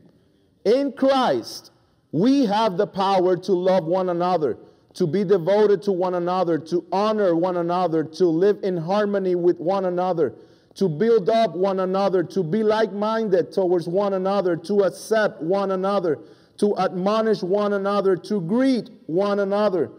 In 0.64 0.92
Christ, 0.92 1.71
we 2.12 2.44
have 2.46 2.76
the 2.76 2.86
power 2.86 3.36
to 3.36 3.52
love 3.52 3.84
one 3.84 4.08
another, 4.08 4.58
to 4.94 5.06
be 5.06 5.24
devoted 5.24 5.82
to 5.82 5.92
one 5.92 6.14
another, 6.14 6.58
to 6.58 6.84
honor 6.92 7.34
one 7.34 7.56
another, 7.56 8.04
to 8.04 8.26
live 8.26 8.58
in 8.62 8.76
harmony 8.76 9.34
with 9.34 9.58
one 9.58 9.86
another 9.86 10.34
to 10.74 10.88
build 10.88 11.28
up 11.28 11.54
one 11.54 11.80
another, 11.80 12.22
to 12.22 12.42
be 12.42 12.62
like 12.62 12.92
minded 12.92 13.52
towards 13.52 13.86
one 13.86 14.14
another, 14.14 14.56
to 14.56 14.80
accept 14.82 15.42
one 15.42 15.72
another, 15.72 16.18
to 16.58 16.76
admonish 16.78 17.42
one 17.42 17.74
another, 17.74 18.16
to 18.16 18.40
greet 18.40 18.88
one 19.06 19.40
another, 19.40 19.90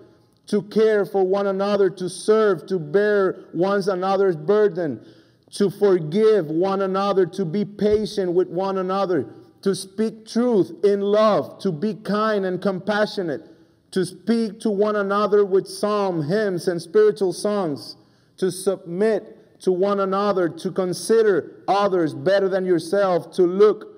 to 0.47 0.61
care 0.63 1.05
for 1.05 1.23
one 1.25 1.47
another, 1.47 1.89
to 1.89 2.09
serve, 2.09 2.65
to 2.65 2.79
bear 2.79 3.45
one 3.51 3.87
another's 3.87 4.35
burden, 4.35 5.05
to 5.51 5.69
forgive 5.69 6.47
one 6.47 6.81
another, 6.81 7.25
to 7.25 7.45
be 7.45 7.63
patient 7.63 8.31
with 8.33 8.47
one 8.47 8.79
another, 8.79 9.27
to 9.63 9.73
speak 9.73 10.27
truth 10.27 10.71
in 10.83 10.99
love, 10.99 11.57
to 11.59 11.71
be 11.71 11.95
kind 11.95 12.45
and 12.45 12.61
compassionate, 12.61 13.49
to 13.91 14.05
speak 14.05 14.59
to 14.59 14.69
one 14.69 14.97
another 14.97 15.45
with 15.45 15.67
psalm, 15.67 16.21
hymns, 16.27 16.67
and 16.67 16.81
spiritual 16.81 17.31
songs, 17.31 17.95
to 18.37 18.51
submit 18.51 19.61
to 19.61 19.71
one 19.71 20.01
another, 20.01 20.49
to 20.49 20.69
consider 20.69 21.63
others 21.67 22.13
better 22.13 22.49
than 22.49 22.65
yourself, 22.65 23.31
to 23.31 23.43
look 23.43 23.89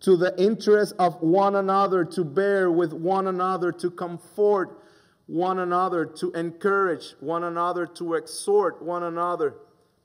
to 0.00 0.16
the 0.16 0.32
interest 0.40 0.94
of 1.00 1.20
one 1.20 1.56
another, 1.56 2.04
to 2.04 2.24
bear 2.24 2.70
with 2.70 2.92
one 2.92 3.26
another, 3.26 3.72
to 3.72 3.90
comfort 3.90 4.78
one 5.26 5.58
another, 5.58 6.06
to 6.06 6.30
encourage 6.32 7.14
one 7.18 7.44
another, 7.44 7.84
to 7.84 8.14
exhort 8.14 8.80
one 8.80 9.02
another, 9.02 9.54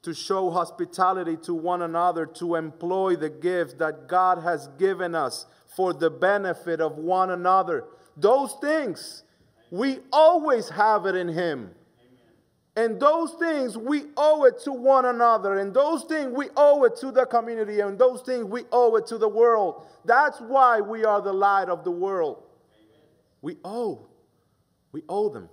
to 0.05 0.13
show 0.13 0.51
hospitality 0.51 1.35
to 1.35 1.53
one 1.53 1.81
another, 1.81 2.27
to 2.27 2.55
employ 2.55 3.15
the 3.15 3.29
gift 3.29 3.79
that 3.79 4.07
God 4.07 4.37
has 4.37 4.67
given 4.77 5.15
us 5.15 5.47
for 5.75 5.93
the 5.93 6.11
benefit 6.11 6.79
of 6.79 6.97
one 6.97 7.31
another. 7.31 7.85
Those 8.15 8.55
things, 8.61 9.23
we 9.71 9.97
always 10.13 10.69
have 10.69 11.07
it 11.07 11.15
in 11.15 11.27
Him. 11.27 11.71
And 12.77 12.99
those 12.99 13.33
things 13.39 13.77
we 13.77 14.03
owe 14.15 14.43
it 14.43 14.59
to 14.65 14.71
one 14.71 15.05
another. 15.05 15.57
And 15.57 15.73
those 15.73 16.03
things 16.03 16.31
we 16.35 16.49
owe 16.55 16.83
it 16.83 16.97
to 16.97 17.11
the 17.11 17.25
community. 17.25 17.79
And 17.79 17.97
those 17.97 18.21
things 18.21 18.45
we 18.45 18.63
owe 18.71 18.95
it 18.97 19.07
to 19.07 19.17
the 19.17 19.29
world. 19.29 19.87
That's 20.03 20.39
why 20.39 20.81
we 20.81 21.03
are 21.03 21.21
the 21.21 21.33
light 21.33 21.69
of 21.69 21.83
the 21.83 21.91
world. 21.91 22.43
We 23.41 23.57
owe. 23.63 24.07
We 24.91 25.01
owe 25.09 25.29
them. 25.29 25.49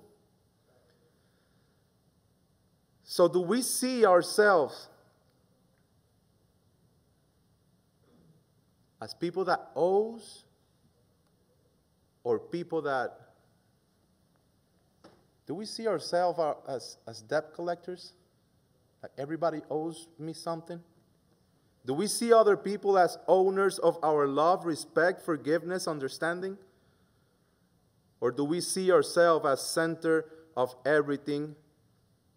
So, 3.12 3.28
do 3.28 3.42
we 3.42 3.61
see 3.61 4.07
ourselves 4.07 4.88
as 9.02 9.12
people 9.12 9.45
that 9.45 9.69
owes 9.76 10.45
or 12.25 12.38
people 12.38 12.81
that 12.81 13.12
do 15.47 15.54
we 15.54 15.66
see 15.66 15.87
ourselves 15.87 16.40
as, 16.66 16.97
as 17.07 17.21
debt 17.21 17.52
collectors? 17.52 18.14
Like 19.02 19.12
everybody 19.19 19.61
owes 19.71 20.09
me 20.19 20.33
something? 20.33 20.81
Do 21.85 21.92
we 21.92 22.07
see 22.07 22.33
other 22.33 22.57
people 22.57 22.97
as 22.97 23.19
owners 23.28 23.78
of 23.78 23.99
our 24.02 24.26
love, 24.26 24.64
respect, 24.64 25.21
forgiveness, 25.21 25.87
understanding? 25.87 26.57
Or 28.23 28.31
do 28.31 28.42
we 28.42 28.62
see 28.62 28.90
ourselves 28.90 29.45
as 29.45 29.61
center 29.61 30.25
of 30.57 30.75
everything 30.87 31.57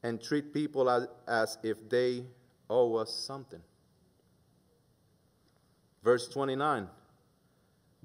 and 0.06 0.22
treat 0.22 0.54
people 0.54 0.88
as, 0.88 1.08
as 1.28 1.58
if 1.64 1.90
they 1.90 2.24
owe 2.70 2.96
us 2.96 3.12
something? 3.12 3.62
Verse 6.04 6.28
29 6.28 6.88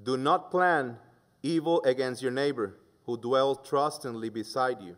Do 0.02 0.16
not 0.16 0.50
plan 0.50 0.96
evil 1.42 1.82
against 1.82 2.22
your 2.22 2.32
neighbor 2.32 2.78
who 3.04 3.18
dwell 3.18 3.54
trustingly 3.54 4.30
beside 4.30 4.80
you. 4.80 4.96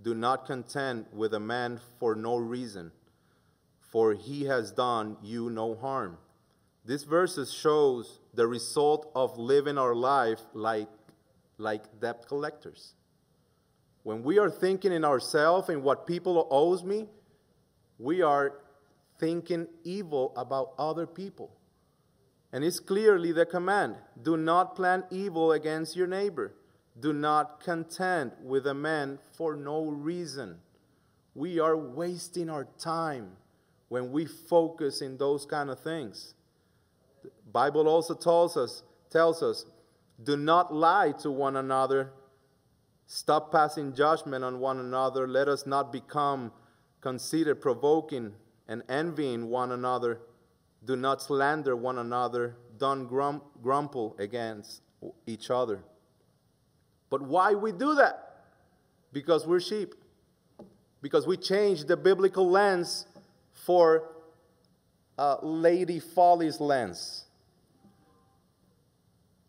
Do 0.00 0.14
not 0.14 0.46
contend 0.46 1.06
with 1.12 1.34
a 1.34 1.40
man 1.40 1.80
for 1.98 2.14
no 2.14 2.36
reason, 2.36 2.92
for 3.80 4.14
he 4.14 4.44
has 4.44 4.70
done 4.70 5.16
you 5.22 5.50
no 5.50 5.74
harm. 5.74 6.18
These 6.84 7.02
verses 7.02 7.52
shows 7.52 8.20
the 8.32 8.46
result 8.46 9.10
of 9.16 9.38
living 9.38 9.78
our 9.78 9.94
life 9.94 10.42
like, 10.52 10.90
like 11.58 12.00
debt 12.00 12.26
collectors. 12.28 12.94
When 14.04 14.22
we 14.22 14.38
are 14.38 14.50
thinking 14.50 14.92
in 14.92 15.04
ourselves 15.04 15.68
and 15.68 15.82
what 15.82 16.06
people 16.06 16.46
owes 16.50 16.84
me, 16.84 17.08
we 17.98 18.22
are 18.22 18.52
thinking 19.18 19.66
evil 19.82 20.32
about 20.36 20.74
other 20.78 21.06
people. 21.06 21.50
And 22.52 22.62
it's 22.62 22.78
clearly 22.78 23.32
the 23.32 23.46
command 23.46 23.96
do 24.22 24.36
not 24.36 24.76
plan 24.76 25.02
evil 25.10 25.50
against 25.50 25.96
your 25.96 26.06
neighbor. 26.06 26.54
Do 27.00 27.12
not 27.12 27.60
contend 27.64 28.30
with 28.44 28.68
a 28.68 28.74
man 28.74 29.18
for 29.36 29.56
no 29.56 29.86
reason. 29.86 30.58
We 31.34 31.58
are 31.58 31.76
wasting 31.76 32.48
our 32.48 32.68
time. 32.78 33.32
when 33.88 34.10
we 34.10 34.26
focus 34.26 35.02
in 35.02 35.16
those 35.18 35.46
kind 35.46 35.70
of 35.70 35.78
things. 35.78 36.34
The 37.22 37.30
Bible 37.52 37.86
also 37.86 38.14
tells 38.14 38.56
us, 38.56 38.82
tells 39.10 39.40
us, 39.42 39.66
do 40.22 40.36
not 40.36 40.74
lie 40.74 41.12
to 41.20 41.30
one 41.30 41.56
another. 41.56 42.10
Stop 43.06 43.52
passing 43.52 43.94
judgment 43.94 44.44
on 44.44 44.60
one 44.60 44.78
another. 44.78 45.28
Let 45.28 45.48
us 45.48 45.66
not 45.66 45.92
become 45.92 46.52
conceited, 47.00 47.60
provoking, 47.60 48.32
and 48.66 48.82
envying 48.88 49.50
one 49.50 49.72
another. 49.72 50.20
Do 50.84 50.96
not 50.96 51.22
slander 51.22 51.76
one 51.76 51.98
another. 51.98 52.56
Don't 52.78 53.06
grum- 53.06 53.42
grumble 53.62 54.16
against 54.18 54.82
each 55.26 55.50
other. 55.50 55.80
But 57.10 57.22
why 57.22 57.54
we 57.54 57.72
do 57.72 57.94
that? 57.94 58.44
Because 59.12 59.46
we're 59.46 59.60
sheep. 59.60 59.94
Because 61.00 61.26
we 61.26 61.36
change 61.36 61.84
the 61.84 61.96
biblical 61.96 62.50
lens 62.50 63.06
for 63.52 64.10
uh, 65.18 65.36
Lady 65.42 66.00
Folly's 66.00 66.60
lens. 66.60 67.24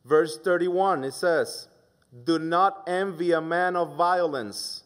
Verse 0.04 0.38
31, 0.38 1.04
it 1.06 1.14
says, 1.14 1.68
Do 2.24 2.40
not 2.40 2.84
envy 2.88 3.32
a 3.32 3.42
man 3.42 3.76
of 3.76 3.96
violence, 3.96 4.84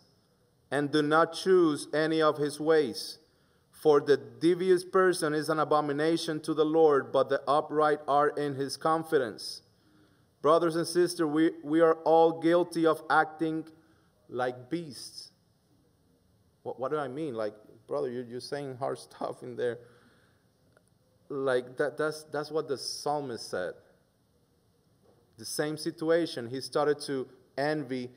and 0.71 0.91
do 0.91 1.01
not 1.01 1.33
choose 1.33 1.88
any 1.93 2.21
of 2.21 2.38
his 2.38 2.59
ways. 2.59 3.19
For 3.71 4.01
the 4.01 4.17
devious 4.17 4.83
person 4.83 5.33
is 5.33 5.48
an 5.50 5.59
abomination 5.59 6.41
to 6.41 6.53
the 6.53 6.65
Lord, 6.65 7.12
but 7.12 7.29
the 7.29 7.41
upright 7.48 8.00
are 8.07 8.29
in 8.29 8.55
his 8.55 8.75
confidence. 8.75 9.62
Brothers 10.41 10.75
and 10.75 10.88
sisters, 10.88 11.27
we, 11.27 11.51
we 11.63 11.81
are 11.81 11.93
all 12.03 12.41
guilty 12.41 12.86
of 12.86 13.01
acting 13.09 13.65
like 14.27 14.69
beasts. 14.69 15.31
What, 16.63 16.79
what 16.79 16.91
do 16.91 16.98
I 16.98 17.07
mean? 17.07 17.36
Like, 17.36 17.53
brother, 17.88 18.09
you're, 18.09 18.25
you're 18.25 18.39
saying 18.39 18.77
hard 18.77 18.98
stuff 19.00 19.43
in 19.43 19.55
there. 19.55 19.79
Like, 21.29 21.77
that, 21.77 21.98
that's, 21.98 22.24
that's 22.24 22.51
what 22.51 22.67
the 22.67 22.77
psalmist 22.77 23.50
said. 23.50 23.74
The 25.39 25.46
same 25.46 25.77
situation. 25.77 26.50
He 26.50 26.60
started 26.60 27.00
to 27.08 27.27
envy 27.58 28.12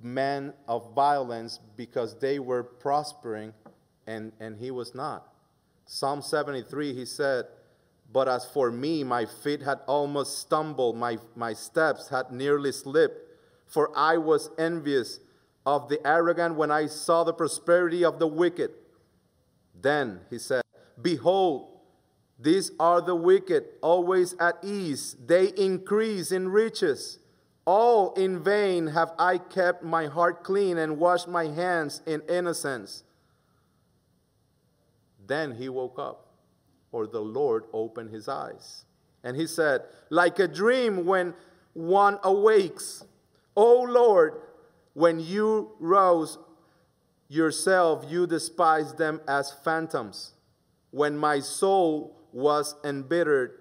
men 0.00 0.54
of 0.68 0.94
violence 0.94 1.60
because 1.76 2.18
they 2.18 2.38
were 2.38 2.62
prospering 2.62 3.52
and, 4.06 4.32
and 4.40 4.56
he 4.56 4.70
was 4.70 4.94
not. 4.94 5.26
Psalm 5.86 6.22
73, 6.22 6.94
he 6.94 7.04
said, 7.04 7.46
But 8.12 8.28
as 8.28 8.44
for 8.46 8.70
me, 8.70 9.02
my 9.02 9.26
feet 9.26 9.60
had 9.60 9.80
almost 9.88 10.38
stumbled, 10.38 10.96
my, 10.96 11.18
my 11.34 11.52
steps 11.52 12.08
had 12.08 12.30
nearly 12.30 12.70
slipped, 12.70 13.18
for 13.66 13.90
I 13.96 14.16
was 14.16 14.50
envious 14.56 15.18
of 15.66 15.88
the 15.88 16.04
arrogant 16.06 16.54
when 16.54 16.70
I 16.70 16.86
saw 16.86 17.24
the 17.24 17.34
prosperity 17.34 18.04
of 18.04 18.20
the 18.20 18.28
wicked. 18.28 18.70
Then 19.80 20.20
he 20.30 20.38
said, 20.38 20.62
Behold, 21.02 21.69
these 22.42 22.72
are 22.80 23.02
the 23.02 23.14
wicked, 23.14 23.64
always 23.82 24.34
at 24.40 24.64
ease. 24.64 25.14
They 25.26 25.48
increase 25.48 26.32
in 26.32 26.48
riches. 26.48 27.18
All 27.66 28.14
in 28.14 28.42
vain 28.42 28.86
have 28.88 29.12
I 29.18 29.36
kept 29.36 29.84
my 29.84 30.06
heart 30.06 30.42
clean 30.42 30.78
and 30.78 30.98
washed 30.98 31.28
my 31.28 31.48
hands 31.48 32.00
in 32.06 32.22
innocence. 32.28 33.04
Then 35.26 35.54
he 35.56 35.68
woke 35.68 35.98
up, 35.98 36.28
or 36.92 37.06
the 37.06 37.20
Lord 37.20 37.64
opened 37.72 38.10
his 38.10 38.26
eyes. 38.26 38.84
And 39.22 39.36
he 39.36 39.46
said, 39.46 39.82
Like 40.08 40.38
a 40.38 40.48
dream 40.48 41.04
when 41.04 41.34
one 41.74 42.18
awakes, 42.24 43.04
O 43.54 43.82
Lord, 43.82 44.40
when 44.94 45.20
you 45.20 45.72
rose 45.78 46.38
yourself, 47.28 48.06
you 48.08 48.26
despised 48.26 48.96
them 48.96 49.20
as 49.28 49.52
phantoms. 49.52 50.32
When 50.90 51.16
my 51.16 51.40
soul 51.40 52.16
was 52.32 52.74
embittered, 52.84 53.52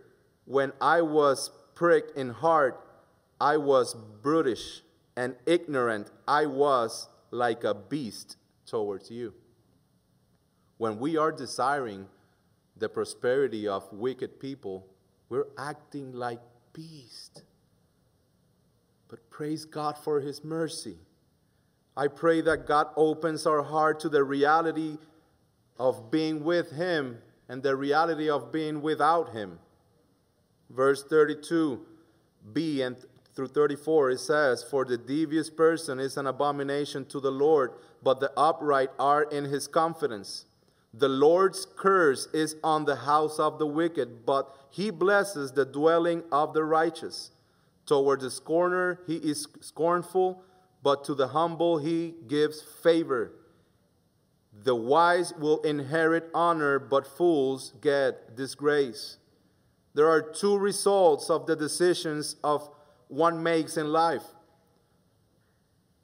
when 0.45 0.73
I 0.81 1.01
was 1.01 1.51
pricked 1.75 2.17
in 2.17 2.29
heart, 2.29 2.85
I 3.39 3.57
was 3.57 3.95
brutish 4.21 4.81
and 5.15 5.35
ignorant. 5.45 6.09
I 6.27 6.45
was 6.45 7.07
like 7.31 7.63
a 7.63 7.73
beast 7.73 8.37
towards 8.65 9.11
you. 9.11 9.33
When 10.77 10.99
we 10.99 11.17
are 11.17 11.31
desiring 11.31 12.07
the 12.77 12.89
prosperity 12.89 13.67
of 13.67 13.91
wicked 13.91 14.39
people, 14.39 14.87
we're 15.29 15.47
acting 15.57 16.13
like 16.13 16.39
beasts. 16.73 17.41
But 19.07 19.29
praise 19.29 19.65
God 19.65 19.97
for 19.97 20.19
His 20.19 20.43
mercy. 20.43 20.97
I 21.97 22.07
pray 22.07 22.41
that 22.41 22.65
God 22.65 22.87
opens 22.95 23.45
our 23.45 23.61
heart 23.61 23.99
to 24.01 24.09
the 24.09 24.23
reality 24.23 24.97
of 25.77 26.09
being 26.11 26.43
with 26.43 26.71
Him 26.71 27.17
and 27.49 27.61
the 27.61 27.75
reality 27.75 28.29
of 28.29 28.51
being 28.51 28.81
without 28.81 29.33
Him. 29.33 29.59
Verse 30.69 31.03
32b 31.03 31.79
and 32.81 32.95
through 33.35 33.47
34 33.47 34.11
it 34.11 34.19
says, 34.19 34.63
For 34.63 34.85
the 34.85 34.97
devious 34.97 35.49
person 35.49 35.99
is 35.99 36.15
an 36.15 36.27
abomination 36.27 37.05
to 37.07 37.19
the 37.19 37.31
Lord, 37.31 37.71
but 38.01 38.19
the 38.19 38.31
upright 38.37 38.91
are 38.97 39.23
in 39.23 39.45
His 39.45 39.67
confidence. 39.67 40.45
The 40.93 41.09
Lord's 41.09 41.65
curse 41.65 42.27
is 42.33 42.55
on 42.63 42.85
the 42.85 42.95
house 42.95 43.39
of 43.39 43.59
the 43.59 43.67
wicked, 43.67 44.25
but 44.25 44.55
He 44.69 44.89
blesses 44.91 45.51
the 45.51 45.65
dwelling 45.65 46.23
of 46.31 46.53
the 46.53 46.63
righteous. 46.63 47.31
Toward 47.89 48.21
the 48.21 48.29
scorner 48.29 48.99
he 49.07 49.15
is 49.15 49.47
scornful, 49.61 50.43
but 50.83 51.03
to 51.05 51.15
the 51.15 51.29
humble 51.29 51.79
he 51.79 52.13
gives 52.27 52.61
favor. 52.61 53.31
The 54.63 54.75
wise 54.75 55.33
will 55.37 55.61
inherit 55.61 56.29
honor, 56.33 56.79
but 56.79 57.07
fools 57.07 57.73
get 57.81 58.35
disgrace. 58.35 59.17
There 59.93 60.07
are 60.07 60.21
two 60.21 60.57
results 60.57 61.29
of 61.29 61.45
the 61.45 61.55
decisions 61.55 62.35
of 62.43 62.69
one 63.07 63.41
makes 63.41 63.77
in 63.77 63.91
life. 63.91 64.23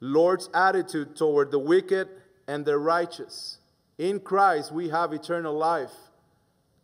Lord's 0.00 0.48
attitude 0.54 1.16
toward 1.16 1.50
the 1.50 1.58
wicked 1.58 2.08
and 2.46 2.64
the 2.64 2.78
righteous. 2.78 3.58
In 3.98 4.20
Christ 4.20 4.72
we 4.72 4.88
have 4.88 5.12
eternal 5.12 5.56
life. 5.56 5.92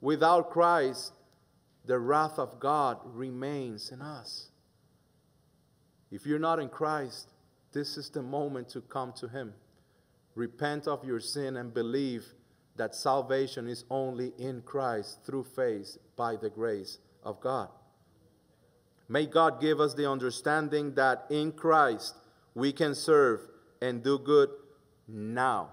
Without 0.01 0.51
Christ, 0.51 1.13
the 1.85 1.99
wrath 1.99 2.39
of 2.39 2.59
God 2.59 2.99
remains 3.05 3.91
in 3.91 4.01
us. 4.01 4.49
If 6.11 6.27
you're 6.27 6.39
not 6.39 6.59
in 6.59 6.69
Christ, 6.69 7.29
this 7.73 7.97
is 7.97 8.11
the 8.11 8.23
moment 8.23 8.69
to 8.71 8.81
come 8.81 9.13
to 9.15 9.29
Him. 9.29 9.55
Repent 10.35 10.87
of 10.89 11.05
your 11.05 11.21
sin 11.21 11.57
and 11.57 11.75
believe 11.75 12.25
that 12.77 12.95
salvation 12.95 13.69
is 13.69 13.85
only 13.91 14.33
in 14.39 14.63
Christ 14.63 15.25
through 15.25 15.45
faith 15.45 15.99
by 16.17 16.37
the 16.37 16.49
grace 16.49 16.99
of 17.23 17.41
God. 17.41 17.69
May 19.09 19.27
God 19.27 19.61
give 19.61 19.81
us 19.81 19.95
the 19.95 20.11
understanding 20.11 20.95
that 20.95 21.27
in 21.29 21.53
Christ 21.53 22.17
we 22.55 22.73
can 22.73 22.95
serve 22.95 23.41
and 23.83 24.03
do 24.03 24.19
good 24.19 24.51
now. 25.07 25.71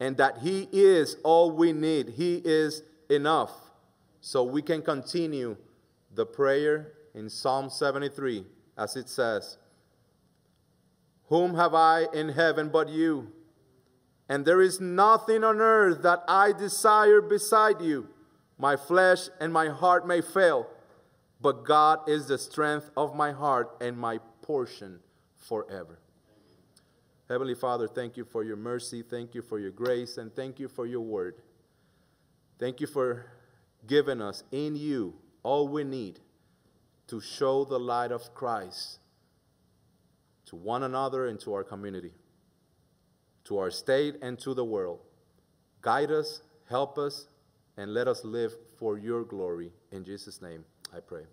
And 0.00 0.16
that 0.16 0.38
He 0.38 0.68
is 0.72 1.16
all 1.22 1.52
we 1.52 1.72
need, 1.72 2.08
He 2.10 2.42
is 2.44 2.82
enough. 3.08 3.52
So 4.20 4.42
we 4.42 4.62
can 4.62 4.82
continue 4.82 5.56
the 6.14 6.26
prayer 6.26 6.94
in 7.14 7.28
Psalm 7.28 7.70
73 7.70 8.44
as 8.76 8.96
it 8.96 9.08
says, 9.08 9.58
Whom 11.28 11.54
have 11.54 11.74
I 11.74 12.06
in 12.12 12.30
heaven 12.30 12.70
but 12.70 12.88
you? 12.88 13.32
And 14.28 14.44
there 14.44 14.60
is 14.60 14.80
nothing 14.80 15.44
on 15.44 15.60
earth 15.60 16.02
that 16.02 16.24
I 16.28 16.52
desire 16.52 17.20
beside 17.20 17.80
you. 17.80 18.08
My 18.58 18.76
flesh 18.76 19.28
and 19.40 19.52
my 19.52 19.68
heart 19.68 20.06
may 20.06 20.20
fail, 20.20 20.66
but 21.40 21.64
God 21.64 22.08
is 22.08 22.26
the 22.26 22.38
strength 22.38 22.90
of 22.96 23.14
my 23.14 23.32
heart 23.32 23.76
and 23.80 23.96
my 23.96 24.18
portion 24.42 25.00
forever. 25.36 26.00
Heavenly 27.28 27.54
Father, 27.54 27.86
thank 27.86 28.16
you 28.16 28.24
for 28.24 28.42
your 28.42 28.56
mercy, 28.56 29.02
thank 29.02 29.34
you 29.34 29.42
for 29.42 29.58
your 29.58 29.70
grace, 29.70 30.16
and 30.16 30.34
thank 30.34 30.58
you 30.58 30.66
for 30.66 30.86
your 30.86 31.02
word. 31.02 31.36
Thank 32.58 32.80
you 32.80 32.86
for 32.86 33.26
giving 33.86 34.20
us 34.20 34.42
in 34.50 34.76
you 34.76 35.14
all 35.42 35.68
we 35.68 35.84
need 35.84 36.20
to 37.06 37.20
show 37.20 37.64
the 37.64 37.78
light 37.78 38.12
of 38.12 38.34
Christ 38.34 38.98
to 40.48 40.56
one 40.56 40.82
another 40.82 41.26
and 41.26 41.38
to 41.40 41.54
our 41.54 41.64
community, 41.64 42.12
to 43.44 43.58
our 43.58 43.70
state 43.70 44.16
and 44.22 44.38
to 44.40 44.54
the 44.54 44.64
world. 44.64 45.00
Guide 45.80 46.10
us, 46.10 46.42
help 46.68 46.98
us, 46.98 47.28
and 47.76 47.94
let 47.94 48.08
us 48.08 48.24
live 48.24 48.52
for 48.78 48.98
your 48.98 49.24
glory. 49.24 49.70
In 49.92 50.04
Jesus' 50.04 50.42
name, 50.42 50.64
I 50.94 51.00
pray. 51.00 51.24